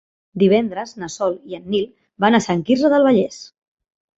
[0.43, 1.85] Divendres na Sol i en Nil
[2.25, 3.41] van a Sant Quirze del Vallès.